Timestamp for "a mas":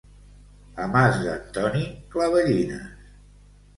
0.85-1.19